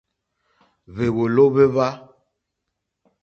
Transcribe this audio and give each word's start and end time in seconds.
Hwèwòló 0.95 1.45
hwé 1.51 1.65
hwa. 1.73 1.87